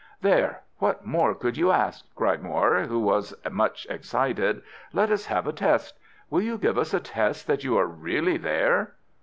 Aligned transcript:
"There, 0.21 0.63
what 0.79 1.05
more 1.05 1.35
could 1.35 1.57
you 1.57 1.71
ask?" 1.71 2.05
cried 2.15 2.41
Moir, 2.41 2.85
who 2.87 2.97
was 2.99 3.35
much 3.51 3.85
excited. 3.87 4.63
"Let 4.93 5.11
us 5.11 5.27
have 5.27 5.45
a 5.45 5.53
test. 5.53 5.93
Will 6.31 6.41
you 6.41 6.57
give 6.57 6.79
us 6.79 6.95
a 6.95 6.99
test 6.99 7.45
that 7.45 7.63
you 7.63 7.77
are 7.77 7.85
really 7.85 8.37
there?" 8.37 8.95